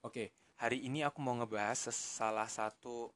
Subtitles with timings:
[0.00, 3.12] Oke, hari ini aku mau ngebahas salah satu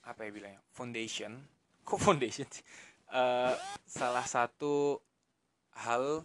[0.00, 1.36] apa ya bilangnya foundation.
[1.88, 2.48] Kok foundation?
[2.48, 2.64] sih?
[3.12, 3.54] Eh,
[3.84, 5.04] salah satu
[5.76, 6.24] hal,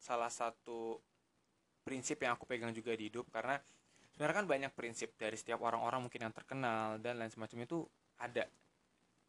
[0.00, 1.04] salah satu
[1.84, 3.60] prinsip yang aku pegang juga di hidup karena
[4.16, 7.84] sebenarnya kan banyak prinsip dari setiap orang-orang mungkin yang terkenal dan lain semacam itu
[8.16, 8.48] ada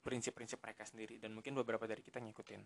[0.07, 2.63] prinsip-prinsip mereka sendiri dan mungkin beberapa dari kita ngikutin.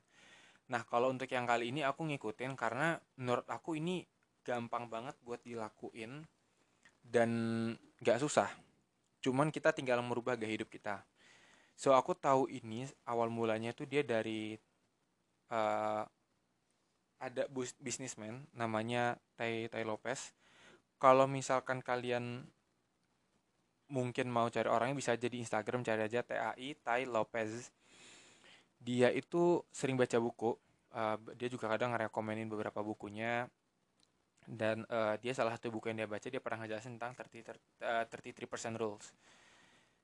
[0.69, 4.05] Nah, kalau untuk yang kali ini aku ngikutin karena menurut aku ini
[4.45, 6.21] gampang banget buat dilakuin
[7.05, 7.29] dan
[8.01, 8.49] gak susah.
[9.21, 11.05] Cuman kita tinggal merubah gaya hidup kita.
[11.77, 14.57] So aku tahu ini awal mulanya tuh dia dari
[15.49, 16.03] uh,
[17.21, 20.33] ada bus bisnismen namanya Tai Tai Lopez.
[21.01, 22.45] Kalau misalkan kalian
[23.91, 27.69] mungkin mau cari orangnya bisa aja di Instagram cari aja TAI Tai Lopez.
[28.79, 30.55] Dia itu sering baca buku.
[30.91, 33.47] Uh, dia juga kadang ngerekomenin beberapa bukunya
[34.49, 38.05] dan uh, dia salah satu buku yang dia baca dia pernah ngejelasin tentang 30, uh,
[38.09, 39.13] 33% rules.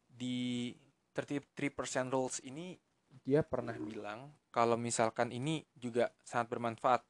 [0.08, 0.74] Di
[1.14, 2.78] 33% rules ini
[3.26, 7.02] dia pernah bilang kalau misalkan ini juga sangat bermanfaat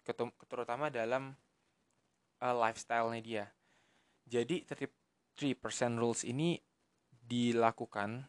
[0.47, 1.35] terutama dalam
[2.39, 3.45] uh, lifestyle-nya dia.
[4.27, 6.59] Jadi 33% rules ini
[7.27, 8.23] dilakukan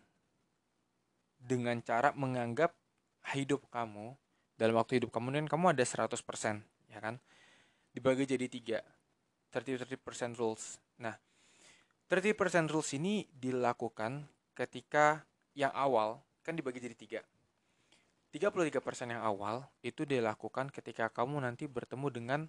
[1.38, 2.74] dengan cara menganggap
[3.34, 4.18] hidup kamu
[4.58, 6.18] dalam waktu hidup kamu dan kamu ada 100%
[6.90, 7.22] ya kan
[7.98, 8.78] dibagi jadi tiga.
[9.50, 10.78] 30-30% rules.
[11.02, 11.18] Nah
[12.06, 14.22] 30% rules ini dilakukan
[14.54, 15.26] ketika
[15.58, 17.20] yang awal kan dibagi jadi tiga.
[18.30, 18.78] 33%
[19.10, 22.40] yang awal itu dilakukan ketika kamu nanti bertemu dengan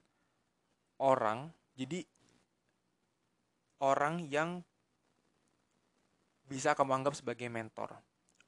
[1.01, 2.05] orang jadi
[3.81, 4.61] orang yang
[6.45, 7.97] bisa kamu anggap sebagai mentor.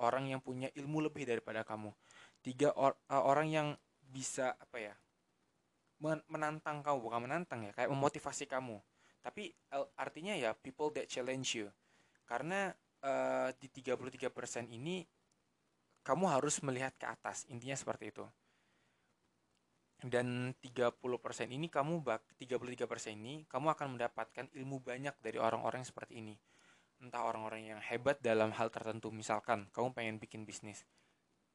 [0.02, 1.94] Orang yang punya ilmu lebih daripada kamu.
[2.42, 3.68] Tiga or, uh, orang yang
[4.12, 4.94] bisa apa ya
[6.02, 8.82] menantang kamu bukan menantang ya kayak memotivasi kamu.
[9.22, 9.54] Tapi
[9.94, 11.70] artinya ya people that challenge you.
[12.26, 12.74] Karena
[13.06, 14.34] uh, di 33%
[14.74, 15.06] ini
[16.02, 18.26] kamu harus melihat ke atas intinya seperti itu.
[20.02, 20.98] Dan 30%
[21.54, 26.34] ini kamu bak 33% ini kamu akan mendapatkan ilmu banyak dari orang-orang seperti ini.
[26.98, 29.14] Entah orang-orang yang hebat dalam hal tertentu.
[29.14, 30.82] Misalkan kamu pengen bikin bisnis.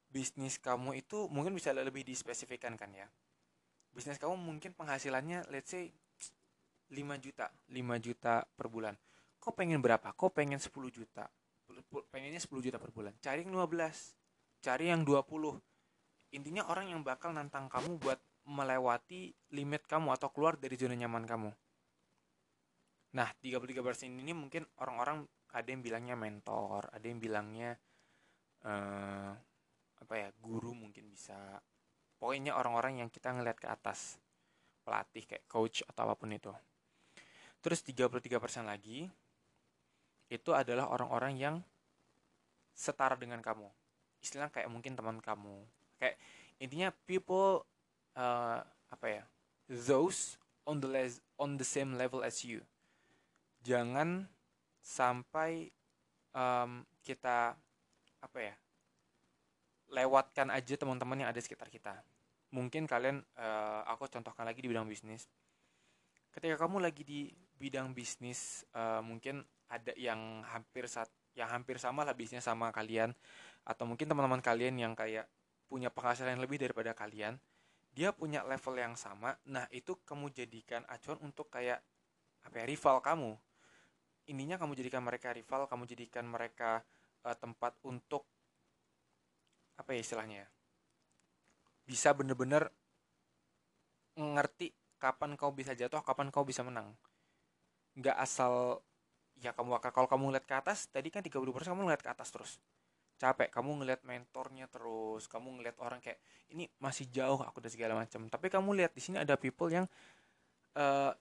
[0.07, 3.11] Bisnis kamu itu mungkin bisa lebih dispesifikkan kan ya
[3.97, 5.89] bisnis kamu mungkin penghasilannya let's say
[6.93, 8.95] 5 juta 5 juta per bulan.
[9.41, 10.13] Kok pengen berapa?
[10.13, 11.25] Kok pengen 10 juta?
[12.13, 13.17] Pengennya 10 juta per bulan.
[13.19, 15.63] Cari yang 15 cari yang 20
[16.35, 18.19] intinya orang yang bakal nantang kamu buat
[18.51, 21.51] melewati limit kamu atau keluar dari zona nyaman kamu.
[23.15, 25.23] Nah 33% ini mungkin orang-orang
[25.55, 27.79] ada yang bilangnya mentor ada yang bilangnya
[28.67, 29.33] uh,
[29.97, 31.57] apa ya guru mungkin bisa
[32.17, 34.17] pokoknya orang-orang yang kita ngeliat ke atas
[34.87, 36.53] pelatih kayak coach atau apa pun itu.
[37.61, 39.11] Terus 33% lagi
[40.31, 41.57] itu adalah orang-orang yang
[42.71, 43.67] setara dengan kamu.
[44.23, 45.67] Istilah kayak mungkin teman kamu.
[45.99, 46.17] Kayak
[46.63, 47.65] intinya people
[48.15, 49.23] uh, apa ya
[49.67, 52.63] those on the les on the same level as you.
[53.67, 54.31] Jangan
[54.79, 55.75] sampai
[56.31, 57.59] um, kita
[58.23, 58.55] apa ya
[59.91, 62.03] lewatkan aja teman-teman yang ada sekitar kita.
[62.55, 65.27] Mungkin kalian, uh, aku contohkan lagi di bidang bisnis.
[66.31, 72.01] Ketika kamu lagi di bidang bisnis, uh, mungkin ada yang hampir saat yang hampir sama
[72.07, 73.13] lah bisnisnya sama kalian,
[73.67, 75.29] atau mungkin teman-teman kalian yang kayak
[75.69, 77.37] punya penghasilan yang lebih daripada kalian,
[77.93, 79.37] dia punya level yang sama.
[79.45, 81.83] Nah itu kamu jadikan acuan untuk kayak
[82.47, 83.33] apa ya rival kamu.
[84.33, 86.81] Ininya kamu jadikan mereka rival, kamu jadikan mereka
[87.27, 88.25] uh, tempat untuk
[89.77, 90.49] apa ya istilahnya ya?
[91.87, 92.73] Bisa bener-bener
[94.17, 96.97] ngerti kapan kau bisa jatuh kapan kau bisa menang.
[97.97, 98.81] Nggak asal
[99.37, 102.53] ya kamu kalau kamu ngeliat ke atas tadi kan 30% kamu ngeliat ke atas terus.
[103.17, 106.21] Capek kamu ngeliat mentornya terus kamu ngeliat orang kayak
[106.53, 108.29] ini masih jauh aku dan segala macam.
[108.29, 109.89] Tapi kamu lihat di sini ada people yang
[110.77, 111.13] uh,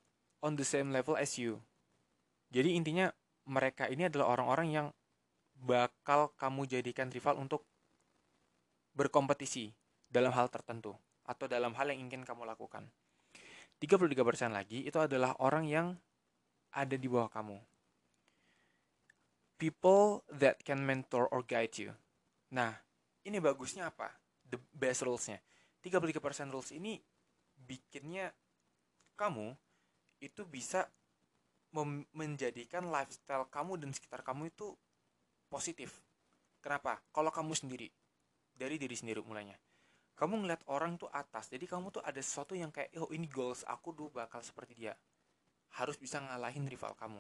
[0.44, 1.60] on the same level as you.
[2.52, 3.12] Jadi intinya
[3.48, 4.88] mereka ini adalah orang-orang yang
[5.56, 7.64] bakal kamu jadikan rival untuk
[8.96, 9.76] berkompetisi
[10.08, 10.96] dalam hal tertentu
[11.28, 12.88] atau dalam hal yang ingin kamu lakukan.
[13.84, 15.88] 33% lagi itu adalah orang yang
[16.72, 17.60] ada di bawah kamu.
[19.60, 21.92] People that can mentor or guide you.
[22.56, 22.72] Nah,
[23.28, 24.16] ini bagusnya apa?
[24.48, 25.44] The best rules-nya.
[25.84, 27.00] 33% rules ini
[27.56, 28.32] bikinnya
[29.20, 29.56] kamu
[30.24, 30.88] itu bisa
[32.16, 34.72] menjadikan lifestyle kamu dan sekitar kamu itu
[35.52, 36.00] positif.
[36.64, 37.04] Kenapa?
[37.12, 37.92] Kalau kamu sendiri
[38.56, 39.60] dari diri sendiri mulainya.
[40.16, 43.68] Kamu ngeliat orang tuh atas jadi kamu tuh ada sesuatu yang kayak oh ini goals
[43.68, 44.96] aku tuh bakal seperti dia.
[45.76, 47.20] Harus bisa ngalahin rival kamu.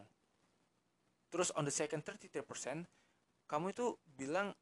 [1.28, 2.48] Terus on the second 33%
[3.46, 4.56] kamu itu bilang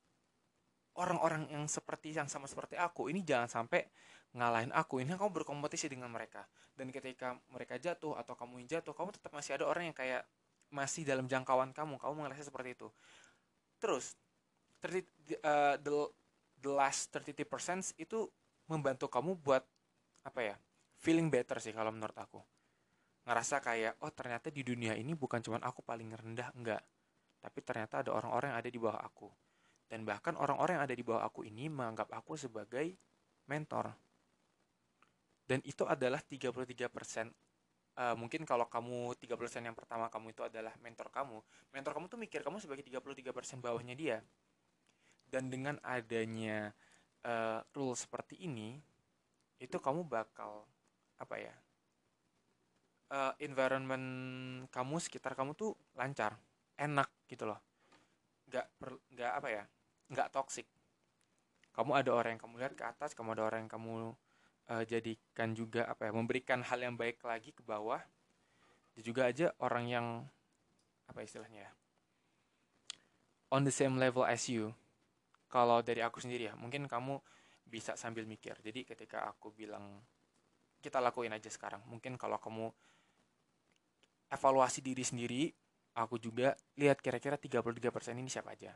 [0.97, 3.85] orang-orang yang seperti yang sama seperti aku ini jangan sampai
[4.33, 5.01] ngalahin aku.
[5.01, 6.45] Ini kamu berkompetisi dengan mereka.
[6.73, 10.25] Dan ketika mereka jatuh atau kamu yang jatuh kamu tetap masih ada orang yang kayak
[10.73, 12.01] masih dalam jangkauan kamu.
[12.01, 12.89] Kamu mengerasa seperti itu.
[13.77, 14.17] Terus
[14.81, 15.05] 30,
[15.45, 15.93] uh, the,
[16.63, 18.31] the last 33% itu
[18.71, 19.67] membantu kamu buat
[20.23, 20.55] apa ya
[20.95, 22.39] feeling better sih kalau menurut aku.
[23.27, 26.79] Ngerasa kayak oh ternyata di dunia ini bukan cuma aku paling rendah enggak.
[27.43, 29.27] Tapi ternyata ada orang-orang yang ada di bawah aku.
[29.83, 32.95] Dan bahkan orang-orang yang ada di bawah aku ini menganggap aku sebagai
[33.51, 33.91] mentor.
[35.43, 36.87] Dan itu adalah 33%
[37.99, 41.37] uh, mungkin kalau kamu 30% yang pertama kamu itu adalah mentor kamu
[41.73, 44.17] mentor kamu tuh mikir kamu sebagai 33% bawahnya dia
[45.33, 46.69] dan dengan adanya
[47.25, 48.77] uh, rule seperti ini
[49.57, 50.69] itu kamu bakal
[51.17, 51.55] apa ya
[53.09, 54.05] uh, environment
[54.69, 56.37] kamu sekitar kamu tuh lancar
[56.77, 57.57] enak gitu loh.
[58.45, 58.65] Nggak
[59.17, 59.63] nggak apa ya
[60.13, 60.69] nggak toxic.
[61.73, 63.93] Kamu ada orang yang kamu lihat ke atas kamu ada orang yang kamu
[64.69, 68.05] uh, jadikan juga apa ya memberikan hal yang baik lagi ke bawah.
[68.93, 70.07] Dan juga aja orang yang
[71.09, 71.71] apa istilahnya ya
[73.53, 74.73] on the same level as you
[75.53, 77.21] kalau dari aku sendiri ya mungkin kamu
[77.69, 80.01] bisa sambil mikir jadi ketika aku bilang
[80.81, 82.73] kita lakuin aja sekarang mungkin kalau kamu
[84.33, 85.53] evaluasi diri sendiri
[85.93, 88.73] aku juga lihat kira-kira 33% ini siapa aja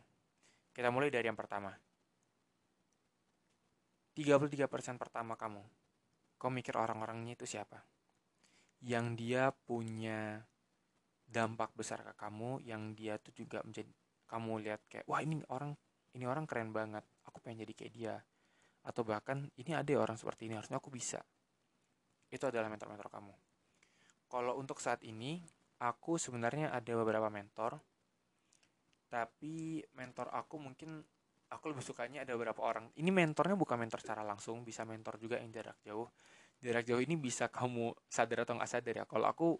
[0.78, 1.74] kita mulai dari yang pertama.
[4.14, 4.70] 33%
[5.02, 5.66] pertama kamu.
[6.38, 7.82] Kau mikir orang-orangnya itu siapa?
[8.86, 10.46] Yang dia punya
[11.26, 13.90] dampak besar ke kamu, yang dia tuh juga menjadi
[14.30, 15.74] kamu lihat kayak wah ini orang
[16.18, 18.16] ini orang keren banget, aku pengen jadi kayak dia.
[18.82, 21.22] Atau bahkan ini ada orang seperti ini, harusnya aku bisa.
[22.34, 23.34] Itu adalah mentor-mentor kamu.
[24.28, 25.46] Kalau untuk saat ini,
[25.78, 27.78] aku sebenarnya ada beberapa mentor
[29.08, 31.00] tapi mentor aku mungkin
[31.48, 35.40] aku lebih sukanya ada beberapa orang ini mentornya bukan mentor secara langsung bisa mentor juga
[35.40, 36.12] yang jarak jauh
[36.60, 39.56] jarak jauh ini bisa kamu sadar atau nggak sadar ya kalau aku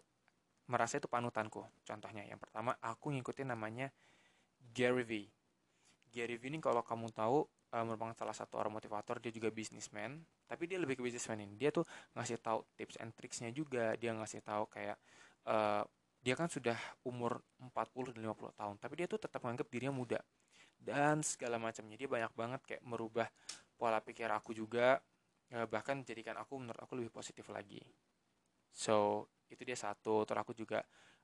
[0.68, 3.88] merasa itu panutanku contohnya yang pertama aku ngikutin namanya
[4.60, 5.12] Gary V
[6.26, 10.66] V ini kalau kamu tahu uh, merupakan salah satu orang motivator dia juga bisnismen tapi
[10.66, 11.54] dia lebih ke bisnismen ini.
[11.54, 11.84] Dia tuh
[12.16, 13.94] ngasih tahu tips and tricksnya juga.
[13.94, 14.96] Dia ngasih tahu kayak
[15.46, 15.84] uh,
[16.18, 16.74] dia kan sudah
[17.06, 20.20] umur 40 dan 50 tahun tapi dia tuh tetap menganggap dirinya muda
[20.80, 21.94] dan segala macamnya.
[21.94, 23.28] Dia banyak banget kayak merubah
[23.78, 24.98] pola pikir aku juga
[25.54, 27.78] eh, bahkan jadikan aku menurut aku lebih positif lagi.
[28.74, 30.26] So itu dia satu.
[30.26, 30.82] Terus aku juga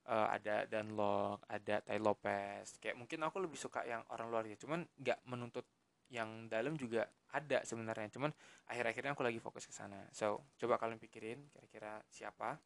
[0.08, 4.56] uh, ada Danlog ada Tai Lopez kayak mungkin aku lebih suka yang orang luar ya
[4.56, 5.66] cuman nggak menuntut
[6.12, 8.30] yang dalam juga ada sebenarnya cuman
[8.70, 12.60] akhir-akhirnya aku lagi fokus ke sana so coba kalian pikirin kira-kira siapa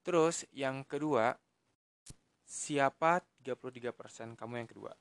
[0.00, 1.36] Terus yang kedua,
[2.44, 4.92] siapa 33% kamu yang kedua?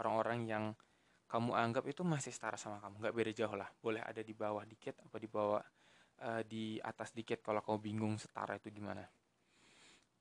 [0.00, 0.64] Orang-orang yang
[1.28, 3.68] kamu anggap itu masih setara sama kamu, nggak beda jauh lah.
[3.78, 5.60] Boleh ada di bawah dikit apa di bawah
[6.24, 9.04] uh, di atas dikit kalau kamu bingung setara itu gimana.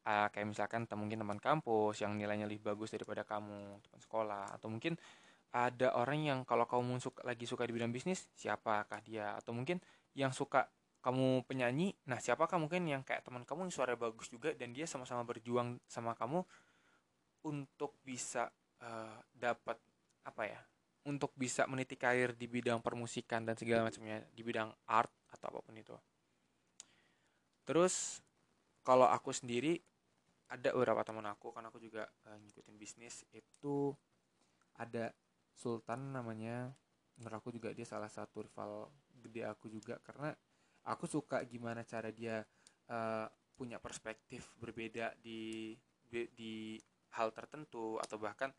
[0.09, 4.65] Uh, kayak misalkan mungkin teman kampus yang nilainya lebih bagus daripada kamu, teman sekolah, atau
[4.65, 4.97] mungkin
[5.53, 9.37] ada orang yang kalau kamu suka, lagi suka di bidang bisnis, siapakah dia?
[9.37, 9.77] Atau mungkin
[10.17, 10.65] yang suka
[10.99, 14.83] kamu penyanyi nah siapakah mungkin yang kayak teman kamu yang suara bagus juga dan dia
[14.83, 16.43] sama-sama berjuang sama kamu
[17.47, 18.51] untuk bisa
[18.83, 19.79] uh, dapat
[20.27, 20.59] apa ya
[21.07, 25.59] untuk bisa meniti karir di bidang permusikan dan segala macamnya di bidang art atau apa
[25.63, 25.95] pun itu
[27.63, 28.19] terus
[28.83, 29.79] kalau aku sendiri
[30.49, 33.93] ada beberapa teman aku kan aku juga uh, ngikutin bisnis itu
[34.81, 35.13] ada
[35.53, 36.73] Sultan namanya
[37.19, 38.89] menurut aku juga dia salah satu rival
[39.21, 40.31] gede aku juga karena
[40.87, 42.41] aku suka gimana cara dia
[42.89, 45.75] uh, punya perspektif berbeda di
[46.09, 46.79] di
[47.13, 48.49] hal tertentu atau bahkan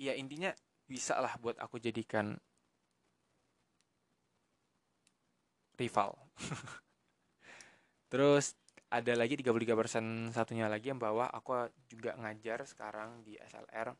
[0.00, 0.54] ya intinya
[0.88, 2.38] bisa lah buat aku jadikan
[5.76, 6.16] rival.
[8.10, 8.56] Terus
[8.88, 13.92] ada lagi 33% satunya lagi yang bawa aku juga ngajar sekarang di SLR.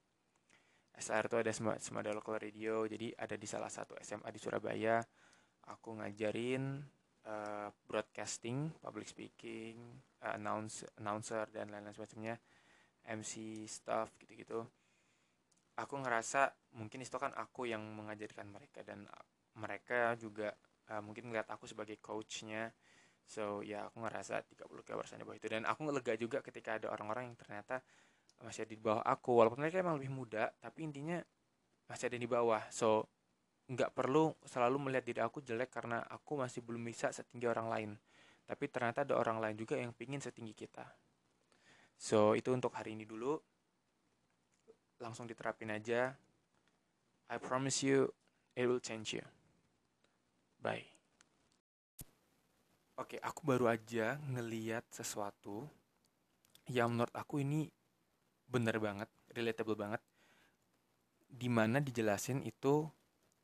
[0.97, 4.99] SLR itu ada Semada Local Radio, jadi ada di salah satu SMA di Surabaya.
[5.69, 6.81] Aku ngajarin
[7.29, 9.77] uh, broadcasting, public speaking,
[10.25, 12.41] uh, announce announcer dan lain-lain sebagainya,
[13.13, 14.65] MC stuff gitu-gitu.
[15.79, 19.05] Aku ngerasa mungkin itu kan aku yang mengajarkan mereka dan
[19.55, 20.51] mereka juga
[20.91, 22.73] uh, mungkin ngeliat aku sebagai coachnya.
[23.29, 27.29] So ya aku ngerasa 33% di bawah itu dan aku lega juga ketika ada orang-orang
[27.29, 27.85] yang ternyata
[28.41, 31.21] masih ada di bawah aku walaupun mereka emang lebih muda tapi intinya
[31.85, 32.65] masih ada di bawah.
[32.73, 33.05] So
[33.69, 37.91] nggak perlu selalu melihat diri aku jelek karena aku masih belum bisa setinggi orang lain.
[38.49, 40.89] Tapi ternyata ada orang lain juga yang pingin setinggi kita.
[41.99, 43.37] So, itu untuk hari ini dulu.
[44.99, 46.15] langsung diterapin aja
[47.31, 48.11] I promise you
[48.59, 49.23] it will change you
[50.59, 50.98] bye
[52.99, 55.71] oke aku baru aja ngeliat sesuatu
[56.67, 57.71] yang menurut aku ini
[58.51, 60.03] bener banget relatable banget.
[61.29, 62.89] Di mana dijelasin itu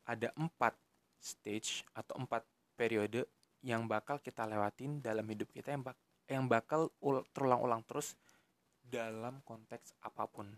[0.08, 0.74] ada empat
[1.22, 2.42] stage atau empat
[2.74, 3.24] periode
[3.64, 5.96] yang bakal kita lewatin dalam hidup kita yang bak
[6.28, 6.88] yang bakal
[7.32, 8.16] terulang-ulang terus
[8.84, 10.50] dalam konteks apa pun.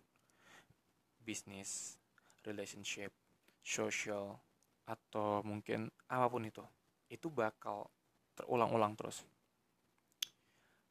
[1.22, 1.98] Bisnis
[2.46, 3.10] relationship
[3.60, 4.38] social
[4.86, 6.62] atau mungkin apa pun itu.
[7.10, 7.90] Itu bakal
[8.36, 9.24] terulang-ulang terus.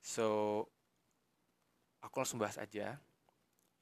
[0.02, 0.28] So
[2.02, 2.98] aku langsung bahas aja.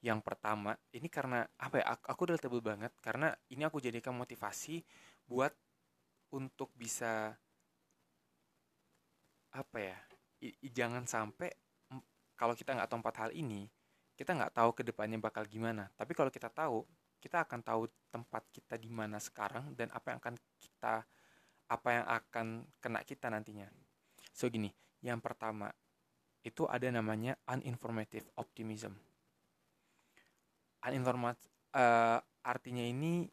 [0.04, 4.84] Yang pertama ini karena apa ya aku, aku tebel banget karena ini aku jadikan motivasi
[5.24, 5.56] buat
[6.36, 7.32] untuk bisa
[9.54, 9.96] apa ya
[10.44, 11.48] i, i, jangan sampai
[12.36, 13.70] kalau kita nggak tahu empat hal ini
[14.14, 15.90] kita nggak tahu ke depannya bakal gimana.
[15.98, 16.86] Tapi kalau kita tahu
[17.18, 21.02] kita akan tahu tempat kita di mana sekarang dan apa yang akan kita
[21.68, 22.46] apa yang akan
[22.82, 23.68] kena kita nantinya.
[24.34, 24.72] So gini
[25.04, 25.68] yang pertama
[26.44, 28.92] itu ada namanya uninformative optimism.
[30.84, 31.40] Uninformat
[31.72, 33.24] uh, artinya ini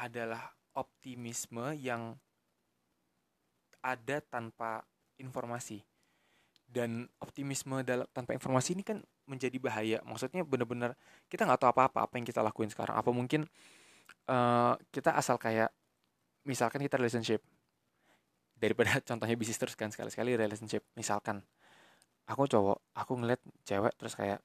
[0.00, 2.16] adalah optimisme yang
[3.84, 4.84] ada tanpa
[5.20, 5.84] informasi.
[6.70, 9.98] Dan optimisme dalam tanpa informasi ini kan menjadi bahaya.
[10.06, 10.96] Maksudnya benar-benar
[11.28, 12.96] kita nggak tahu apa-apa apa yang kita lakuin sekarang.
[12.96, 13.44] Apa mungkin
[14.30, 15.68] uh, kita asal kayak
[16.44, 17.42] misalkan kita relationship.
[18.56, 20.84] Daripada contohnya bisnis terus kan sekali-sekali relationship.
[20.96, 21.40] Misalkan
[22.28, 24.38] aku cowok aku ngeliat cewek terus kayak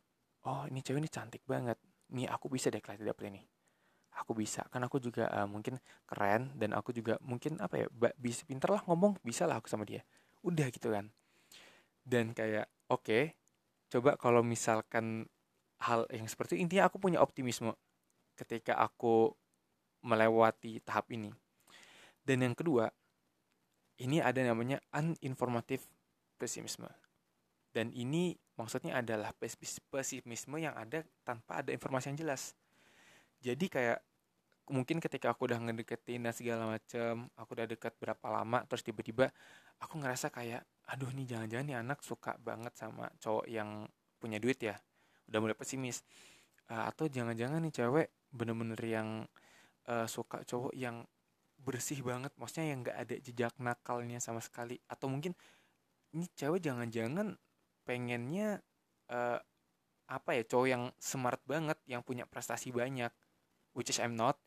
[0.48, 1.78] oh ini cewek ini cantik banget.
[2.16, 3.42] Nih aku bisa deh kelas dapet ini.
[4.16, 5.76] Aku bisa kan aku juga uh, mungkin
[6.08, 9.84] keren dan aku juga mungkin apa ya bisa pinter lah ngomong bisa lah aku sama
[9.84, 10.08] dia.
[10.40, 11.12] Udah gitu kan.
[12.06, 13.24] Dan kayak oke okay,
[13.92, 15.28] coba kalau misalkan
[15.84, 17.76] hal yang seperti itu intinya aku punya optimisme
[18.40, 19.36] ketika aku
[20.06, 21.36] melewati tahap ini
[22.26, 22.90] dan yang kedua
[24.02, 25.86] ini ada namanya uninformative
[26.36, 26.90] pesimisme
[27.76, 29.36] dan ini maksudnya adalah
[29.92, 32.56] pesimisme yang ada tanpa ada informasi yang jelas.
[33.44, 34.00] Jadi kayak
[34.72, 39.30] mungkin ketika aku udah ngedeketin dan segala macem aku udah dekat berapa lama terus tiba-tiba
[39.78, 43.84] aku ngerasa kayak aduh nih jangan-jangan nih anak suka banget sama cowok yang
[44.24, 44.80] punya duit ya.
[45.28, 46.00] Udah mulai pesimis.
[46.72, 49.28] Uh, atau jangan-jangan nih cewek bener-bener yang
[49.92, 51.04] uh, suka cowok yang
[51.66, 54.78] bersih banget maksudnya yang nggak ada jejak nakalnya sama sekali.
[54.86, 55.34] Atau mungkin
[56.14, 57.34] ini cewek jangan-jangan
[57.84, 58.62] pengennya
[59.10, 59.42] uh,
[60.06, 63.10] apa ya cowok yang smart banget yang punya prestasi banyak.
[63.74, 64.38] Which is I'm not.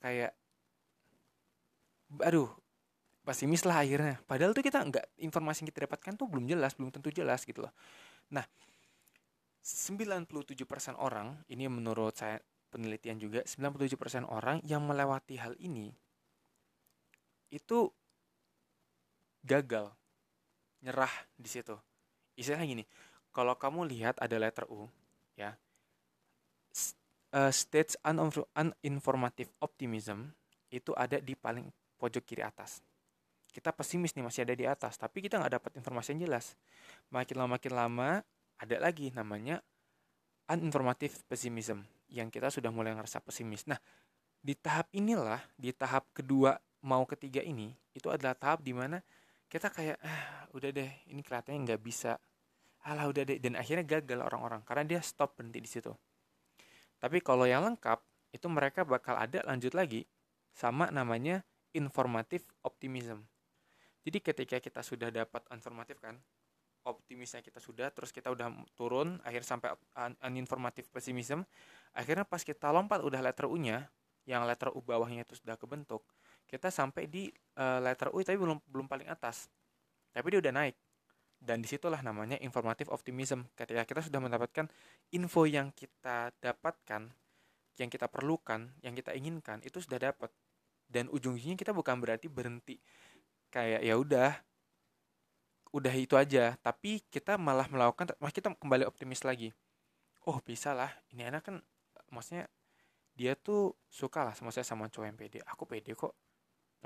[0.00, 0.32] Kayak
[2.24, 2.48] aduh
[3.22, 4.16] pesimis lah akhirnya.
[4.24, 7.68] Padahal tuh kita nggak informasi yang kita dapatkan tuh belum jelas belum tentu jelas gitu
[7.68, 7.74] loh.
[8.32, 8.48] Nah
[9.66, 10.30] 97%
[10.96, 12.38] orang ini menurut saya
[12.70, 15.90] penelitian juga 97% orang yang melewati hal ini
[17.56, 17.88] itu
[19.40, 19.88] gagal
[20.84, 21.72] nyerah di situ
[22.36, 22.84] istilahnya gini
[23.32, 24.84] kalau kamu lihat ada letter U
[25.34, 25.56] ya
[27.36, 30.32] uh, states uninformative optimism
[30.72, 32.80] itu ada di paling pojok kiri atas.
[33.52, 36.52] Kita pesimis nih masih ada di atas, tapi kita nggak dapat informasi yang jelas.
[37.08, 38.08] Makin lama makin lama
[38.60, 39.64] ada lagi namanya
[40.52, 43.64] uninformative pessimism yang kita sudah mulai ngerasa pesimis.
[43.64, 43.80] Nah,
[44.44, 49.02] di tahap inilah, di tahap kedua mau ketiga ini, itu adalah tahap di mana
[49.50, 52.14] kita kayak, ah, udah deh, ini kelihatannya nggak bisa.
[52.86, 55.90] Alah udah deh, dan akhirnya gagal orang-orang karena dia stop berhenti di situ.
[57.02, 57.98] Tapi kalau yang lengkap,
[58.30, 60.06] itu mereka bakal ada lanjut lagi
[60.54, 61.42] sama namanya
[61.74, 63.26] informatif optimism.
[64.06, 66.14] Jadi ketika kita sudah dapat informatif kan,
[66.86, 69.74] optimisnya kita sudah, terus kita udah turun, akhir sampai
[70.22, 71.42] uninformatif pesimism,
[71.90, 73.90] akhirnya pas kita lompat udah letter U-nya,
[74.22, 76.06] yang letter U bawahnya itu sudah kebentuk,
[76.46, 79.50] kita sampai di uh, letter U tapi belum belum paling atas.
[80.14, 80.76] Tapi dia udah naik.
[81.36, 83.44] Dan di situlah namanya informatif optimism.
[83.52, 84.66] Ketika kita sudah mendapatkan
[85.12, 87.12] info yang kita dapatkan,
[87.76, 90.32] yang kita perlukan, yang kita inginkan, itu sudah dapat.
[90.88, 92.78] Dan ujung-ujungnya kita bukan berarti berhenti
[93.50, 94.30] kayak ya udah
[95.74, 99.52] udah itu aja tapi kita malah melakukan malah kita kembali optimis lagi
[100.24, 101.56] oh bisa lah ini anak kan
[102.08, 102.48] maksudnya
[103.16, 106.12] dia tuh suka lah sama saya sama cowok yang pede aku pede kok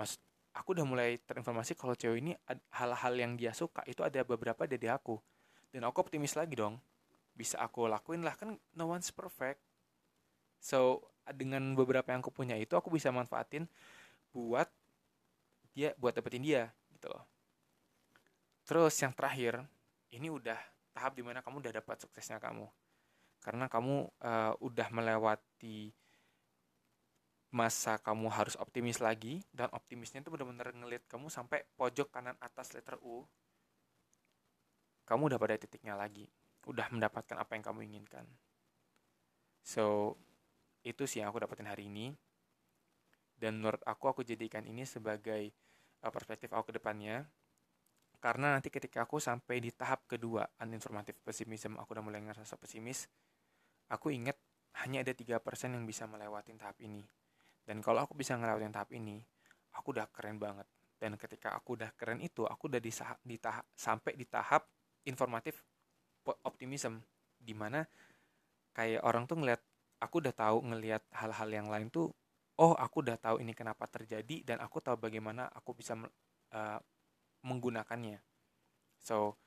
[0.00, 0.16] mas
[0.56, 2.32] aku udah mulai terinformasi kalau cewek ini
[2.72, 5.20] hal-hal yang dia suka itu ada beberapa dari aku.
[5.68, 6.80] Dan aku optimis lagi dong.
[7.36, 9.60] Bisa aku lakuin lah kan no one's perfect.
[10.56, 11.04] So
[11.36, 13.68] dengan beberapa yang aku punya itu aku bisa manfaatin
[14.32, 14.72] buat
[15.76, 17.28] dia buat dapetin dia gitu loh.
[18.64, 19.60] Terus yang terakhir
[20.16, 20.56] ini udah
[20.96, 22.64] tahap di mana kamu udah dapat suksesnya kamu.
[23.40, 25.92] Karena kamu uh, udah melewati
[27.50, 32.70] masa kamu harus optimis lagi dan optimisnya itu benar-benar ngeliat kamu sampai pojok kanan atas
[32.74, 33.26] letter U
[35.02, 36.30] kamu udah pada titiknya lagi
[36.68, 38.22] udah mendapatkan apa yang kamu inginkan.
[39.64, 40.14] So
[40.84, 42.12] itu sih yang aku dapetin hari ini.
[43.40, 45.48] Dan menurut aku aku jadikan ini sebagai
[46.04, 47.24] uh, perspektif aku ke depannya.
[48.20, 53.08] Karena nanti ketika aku sampai di tahap kedua uninformative pessimism aku udah mulai ngerasa pesimis
[53.90, 54.38] aku inget
[54.84, 57.02] hanya ada tiga persen yang bisa melewati tahap ini
[57.70, 59.22] dan kalau aku bisa ngelewatin tahap ini
[59.78, 60.66] aku udah keren banget.
[60.98, 62.90] Dan ketika aku udah keren itu aku udah di,
[63.22, 64.66] di tahap sampai di tahap
[65.06, 65.62] informatif
[66.42, 66.98] optimism.
[67.38, 67.86] Di mana
[68.74, 69.62] kayak orang tuh ngeliat
[70.02, 72.10] aku udah tahu ngelihat hal-hal yang lain tuh
[72.58, 76.78] oh aku udah tahu ini kenapa terjadi dan aku tahu bagaimana aku bisa uh,
[77.46, 78.18] menggunakannya.
[78.98, 79.38] So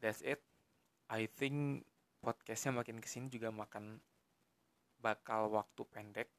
[0.00, 0.40] that's it.
[1.12, 1.84] I think
[2.24, 4.00] podcastnya makin ke sini juga makan
[4.96, 6.32] bakal waktu pendek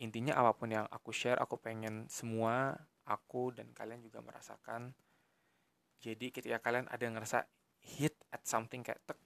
[0.00, 2.72] intinya apa pun yang aku share aku pengen semua
[3.04, 4.96] aku dan kalian juga merasakan.
[6.00, 7.44] Jadi ketika kalian ada yang ngerasa
[7.84, 9.20] hit at something kayak tek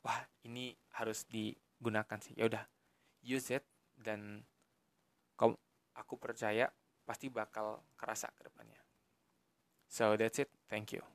[0.00, 2.32] wah ini harus digunakan sih.
[2.34, 2.64] Ya udah
[3.20, 3.64] use it
[4.00, 4.48] dan
[5.36, 5.54] kamu
[5.92, 6.72] aku percaya
[7.04, 8.80] pasti bakal kerasa ke depannya.
[9.84, 10.48] So that's it.
[10.66, 11.13] Thank you